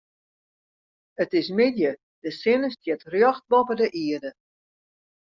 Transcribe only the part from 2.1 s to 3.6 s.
de sinne stiet rjocht